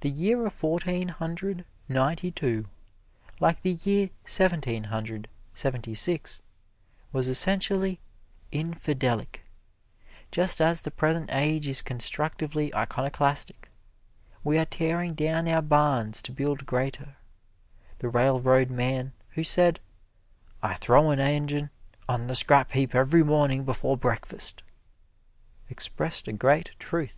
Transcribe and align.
The 0.00 0.10
year 0.10 0.44
of 0.44 0.52
Fourteen 0.52 1.08
Hundred 1.08 1.64
Ninety 1.88 2.30
two, 2.30 2.68
like 3.40 3.62
the 3.62 3.70
year 3.82 4.10
Seventeen 4.26 4.84
Hundred 4.92 5.28
Seventy 5.54 5.94
six, 5.94 6.42
was 7.10 7.26
essentially 7.26 8.00
"infidelic," 8.52 9.40
just 10.30 10.60
as 10.60 10.82
the 10.82 10.90
present 10.90 11.30
age 11.32 11.66
is 11.66 11.80
constructively 11.80 12.70
iconoclastic. 12.74 13.70
We 14.44 14.58
are 14.58 14.66
tearing 14.66 15.14
down 15.14 15.48
our 15.48 15.62
barns 15.62 16.20
to 16.20 16.32
build 16.32 16.66
greater. 16.66 17.16
The 18.00 18.08
railroadman 18.10 19.12
who 19.30 19.42
said, 19.42 19.80
"I 20.62 20.74
throw 20.74 21.08
an 21.08 21.18
engine 21.18 21.70
on 22.06 22.26
the 22.26 22.36
scrap 22.36 22.72
heap 22.72 22.94
every 22.94 23.22
morning 23.22 23.64
before 23.64 23.96
breakfast," 23.96 24.62
expressed 25.70 26.28
a 26.28 26.32
great 26.34 26.72
truth. 26.78 27.16